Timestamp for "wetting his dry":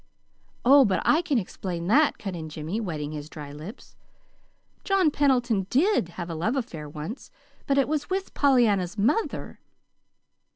2.81-3.51